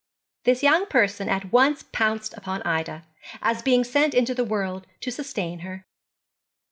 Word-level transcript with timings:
This 0.45 0.63
young 0.63 0.87
person 0.87 1.29
at 1.29 1.51
once 1.53 1.83
pounced 1.91 2.33
upon 2.35 2.63
Ida, 2.63 3.05
as 3.39 3.61
a 3.61 3.63
being 3.63 3.83
sent 3.83 4.15
into 4.15 4.33
the 4.33 4.43
world 4.43 4.87
to 5.01 5.11
sustain 5.11 5.59
her. 5.59 5.85